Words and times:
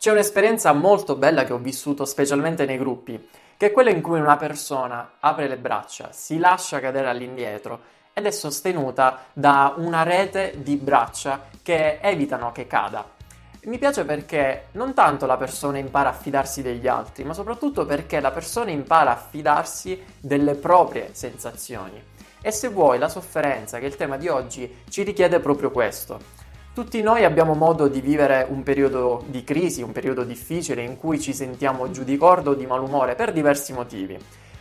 C'è 0.00 0.10
un'esperienza 0.10 0.72
molto 0.72 1.14
bella 1.14 1.44
che 1.44 1.52
ho 1.52 1.58
vissuto 1.58 2.06
specialmente 2.06 2.64
nei 2.64 2.78
gruppi, 2.78 3.28
che 3.58 3.66
è 3.66 3.70
quella 3.70 3.90
in 3.90 4.00
cui 4.00 4.18
una 4.18 4.38
persona 4.38 5.16
apre 5.20 5.46
le 5.46 5.58
braccia, 5.58 6.08
si 6.10 6.38
lascia 6.38 6.80
cadere 6.80 7.10
all'indietro 7.10 7.80
ed 8.14 8.24
è 8.24 8.30
sostenuta 8.30 9.24
da 9.34 9.74
una 9.76 10.02
rete 10.02 10.54
di 10.56 10.76
braccia 10.76 11.48
che 11.62 11.98
evitano 12.00 12.50
che 12.50 12.66
cada. 12.66 13.06
Mi 13.64 13.76
piace 13.76 14.06
perché 14.06 14.68
non 14.70 14.94
tanto 14.94 15.26
la 15.26 15.36
persona 15.36 15.76
impara 15.76 16.08
a 16.08 16.14
fidarsi 16.14 16.62
degli 16.62 16.88
altri, 16.88 17.24
ma 17.24 17.34
soprattutto 17.34 17.84
perché 17.84 18.20
la 18.20 18.30
persona 18.30 18.70
impara 18.70 19.10
a 19.10 19.22
fidarsi 19.28 20.02
delle 20.18 20.54
proprie 20.54 21.10
sensazioni. 21.12 22.02
E 22.40 22.50
se 22.50 22.68
vuoi, 22.68 22.96
la 22.96 23.10
sofferenza, 23.10 23.78
che 23.78 23.84
è 23.84 23.88
il 23.88 23.96
tema 23.96 24.16
di 24.16 24.28
oggi, 24.28 24.78
ci 24.88 25.02
richiede 25.02 25.40
proprio 25.40 25.70
questo. 25.70 26.39
Tutti 26.80 27.02
noi 27.02 27.24
abbiamo 27.26 27.52
modo 27.52 27.88
di 27.88 28.00
vivere 28.00 28.46
un 28.48 28.62
periodo 28.62 29.22
di 29.26 29.44
crisi, 29.44 29.82
un 29.82 29.92
periodo 29.92 30.24
difficile 30.24 30.80
in 30.80 30.96
cui 30.96 31.20
ci 31.20 31.34
sentiamo 31.34 31.90
giù 31.90 32.04
di 32.04 32.16
corda 32.16 32.48
o 32.48 32.54
di 32.54 32.64
malumore 32.64 33.14
per 33.14 33.32
diversi 33.32 33.74
motivi. 33.74 34.16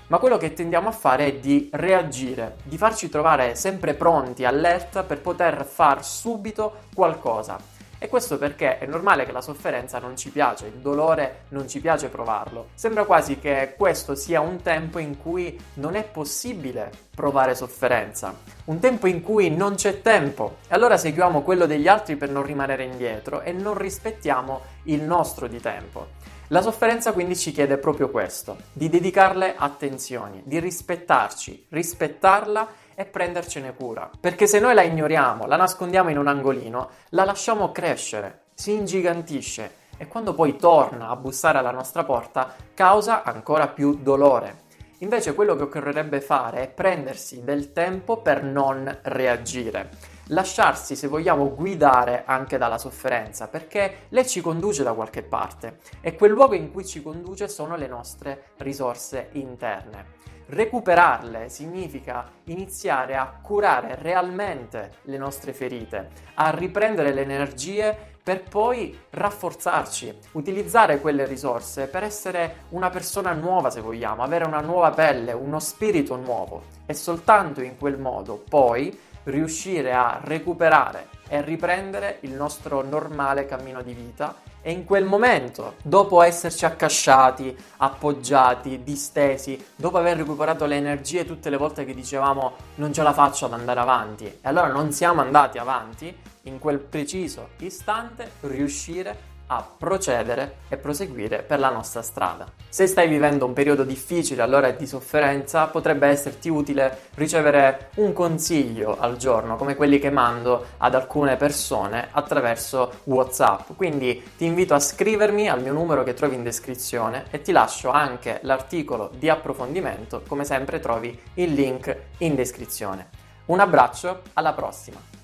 Ma 0.07 0.17
quello 0.17 0.35
che 0.35 0.51
tendiamo 0.51 0.89
a 0.89 0.91
fare 0.91 1.27
è 1.27 1.35
di 1.35 1.69
reagire, 1.71 2.57
di 2.63 2.77
farci 2.77 3.07
trovare 3.07 3.55
sempre 3.55 3.93
pronti, 3.93 4.43
allerta 4.43 5.03
per 5.03 5.21
poter 5.21 5.63
far 5.65 6.03
subito 6.03 6.79
qualcosa 6.93 7.78
e 7.99 8.08
questo 8.08 8.38
perché 8.38 8.80
è 8.80 8.85
normale 8.85 9.26
che 9.26 9.34
la 9.34 9.41
sofferenza 9.41 9.99
non 9.99 10.16
ci 10.16 10.30
piace, 10.30 10.67
il 10.67 10.80
dolore 10.80 11.41
non 11.49 11.67
ci 11.67 11.81
piace 11.81 12.08
provarlo. 12.08 12.70
Sembra 12.73 13.03
quasi 13.03 13.39
che 13.39 13.75
questo 13.77 14.16
sia 14.16 14.39
un 14.39 14.62
tempo 14.62 14.99
in 14.99 15.17
cui 15.17 15.59
non 15.75 15.95
è 15.95 16.03
possibile 16.05 16.89
provare 17.13 17.55
sofferenza, 17.55 18.34
un 18.66 18.80
tempo 18.80 19.05
in 19.05 19.22
cui 19.22 19.53
non 19.53 19.75
c'è 19.75 20.02
tempo. 20.02 20.59
E 20.70 20.75
allora 20.75 20.95
seguiamo 20.95 21.41
quello 21.41 21.66
degli 21.66 21.89
altri 21.89 22.16
per 22.16 22.30
non 22.30 22.44
rimanere 22.44 22.85
indietro 22.85 23.41
e 23.41 23.52
non 23.52 23.77
rispettiamo 23.77 24.61
il 24.84 25.02
nostro 25.02 25.47
di 25.47 25.59
tempo. 25.59 26.17
La 26.52 26.61
sofferenza 26.61 27.11
quindi 27.11 27.36
ci 27.36 27.52
chiede 27.52 27.77
proprio 27.77 28.09
questo, 28.09 28.58
di 28.73 28.89
dedicarle 28.89 29.53
attenzioni, 29.56 30.41
di 30.45 30.59
rispettarci, 30.59 31.67
rispettarla 31.69 32.67
e 33.00 33.05
prendercene 33.05 33.73
cura. 33.73 34.09
Perché 34.19 34.45
se 34.45 34.59
noi 34.59 34.73
la 34.73 34.81
ignoriamo, 34.81 35.45
la 35.45 35.55
nascondiamo 35.55 36.09
in 36.09 36.17
un 36.17 36.28
angolino, 36.28 36.89
la 37.11 37.23
lasciamo 37.23 37.72
crescere, 37.72 38.47
si 38.53 38.73
ingigantisce 38.73 39.72
e 39.97 40.06
quando 40.09 40.33
poi 40.33 40.58
torna 40.58 41.08
a 41.08 41.16
bussare 41.16 41.59
alla 41.59 41.72
nostra 41.72 42.03
porta 42.03 42.53
causa 42.73 43.23
ancora 43.23 43.69
più 43.69 44.00
dolore. 44.02 44.64
Invece 44.97 45.33
quello 45.33 45.56
che 45.56 45.64
occorrerebbe 45.64 46.19
fare 46.19 46.64
è 46.64 46.67
prendersi 46.67 47.41
del 47.41 47.72
tempo 47.72 48.17
per 48.17 48.44
non 48.44 49.00
reagire, 49.03 49.91
lasciarsi, 50.30 50.95
se 50.95 51.08
vogliamo, 51.08 51.53
guidare 51.53 52.23
anche 52.25 52.58
dalla 52.58 52.77
sofferenza, 52.77 53.47
perché 53.47 54.05
lei 54.09 54.27
ci 54.27 54.41
conduce 54.41 54.83
da 54.83 54.94
qualche 54.94 55.23
parte 55.23 55.80
e 56.02 56.16
quel 56.16 56.31
luogo 56.31 56.55
in 56.55 56.72
cui 56.72 56.85
ci 56.85 57.02
conduce 57.02 57.47
sono 57.47 57.75
le 57.75 57.88
nostre 57.88 58.52
risorse 58.57 59.30
interne. 59.33 60.17
Recuperarle 60.47 61.47
significa 61.47 62.27
iniziare 62.45 63.16
a 63.16 63.39
curare 63.39 63.95
realmente 63.95 64.94
le 65.03 65.17
nostre 65.17 65.53
ferite, 65.53 66.09
a 66.35 66.50
riprendere 66.50 67.13
le 67.13 67.22
energie 67.22 67.95
per 68.23 68.44
poi 68.44 68.97
rafforzarci, 69.11 70.17
utilizzare 70.33 71.00
quelle 71.00 71.25
risorse 71.25 71.88
per 71.88 72.03
essere 72.03 72.66
una 72.69 72.89
persona 72.89 73.33
nuova 73.33 73.69
se 73.69 73.81
vogliamo, 73.81 74.23
avere 74.23 74.45
una 74.45 74.59
nuova 74.59 74.91
pelle, 74.91 75.33
uno 75.33 75.59
spirito 75.59 76.16
nuovo 76.16 76.63
e 76.85 76.94
soltanto 76.94 77.61
in 77.61 77.77
quel 77.77 78.00
modo 78.00 78.44
poi 78.47 79.07
riuscire 79.30 79.94
a 79.94 80.19
recuperare 80.23 81.08
e 81.27 81.41
riprendere 81.41 82.17
il 82.22 82.31
nostro 82.31 82.81
normale 82.81 83.45
cammino 83.45 83.81
di 83.81 83.94
vita 83.94 84.35
e 84.61 84.72
in 84.72 84.83
quel 84.83 85.05
momento, 85.05 85.75
dopo 85.83 86.22
esserci 86.22 86.66
accasciati, 86.66 87.55
appoggiati, 87.77 88.83
distesi, 88.83 89.63
dopo 89.75 89.97
aver 89.97 90.17
recuperato 90.17 90.66
le 90.66 90.75
energie 90.75 91.25
tutte 91.25 91.50
le 91.50 91.57
volte 91.57 91.85
che 91.85 91.94
dicevamo 91.94 92.53
non 92.75 92.91
ce 92.91 93.03
la 93.03 93.13
faccio 93.13 93.45
ad 93.45 93.53
andare 93.53 93.79
avanti, 93.79 94.25
e 94.25 94.40
allora 94.41 94.67
non 94.67 94.91
siamo 94.91 95.22
andati 95.22 95.57
avanti, 95.57 96.13
in 96.44 96.59
quel 96.59 96.79
preciso 96.79 97.50
istante 97.59 98.31
riuscire 98.41 99.28
a 99.51 99.67
procedere 99.77 100.57
e 100.67 100.77
proseguire 100.77 101.41
per 101.41 101.59
la 101.59 101.69
nostra 101.69 102.01
strada. 102.01 102.45
Se 102.69 102.85
stai 102.85 103.07
vivendo 103.07 103.45
un 103.45 103.53
periodo 103.53 103.83
difficile, 103.83 104.41
allora 104.41 104.69
di 104.71 104.85
sofferenza, 104.85 105.67
potrebbe 105.67 106.07
esserti 106.07 106.49
utile 106.49 107.07
ricevere 107.15 107.89
un 107.95 108.13
consiglio 108.13 108.97
al 108.99 109.17
giorno, 109.17 109.55
come 109.55 109.75
quelli 109.75 109.99
che 109.99 110.11
mando 110.11 110.65
ad 110.77 110.93
alcune 110.93 111.35
persone 111.35 112.09
attraverso 112.11 113.01
WhatsApp. 113.05 113.71
Quindi 113.75 114.23
ti 114.37 114.45
invito 114.45 114.73
a 114.73 114.79
scrivermi 114.79 115.49
al 115.49 115.61
mio 115.61 115.73
numero 115.73 116.03
che 116.03 116.13
trovi 116.13 116.35
in 116.35 116.43
descrizione 116.43 117.25
e 117.31 117.41
ti 117.41 117.51
lascio 117.51 117.89
anche 117.89 118.39
l'articolo 118.43 119.11
di 119.17 119.29
approfondimento, 119.29 120.21
come 120.27 120.45
sempre 120.45 120.79
trovi 120.79 121.19
il 121.35 121.53
link 121.53 121.95
in 122.19 122.35
descrizione. 122.35 123.09
Un 123.45 123.59
abbraccio, 123.59 124.21
alla 124.33 124.53
prossima! 124.53 125.19